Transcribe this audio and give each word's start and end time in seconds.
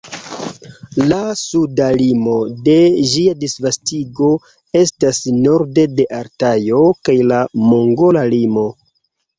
La 1.11 1.17
suda 1.41 1.89
limo 1.99 2.33
de 2.69 2.75
ĝia 3.11 3.35
disvastigo 3.43 4.33
estas 4.83 5.23
norde 5.45 5.89
de 6.01 6.11
Altajo 6.23 6.85
kaj 7.05 7.21
la 7.35 7.45
mongola 7.73 8.31
limo. 8.39 8.71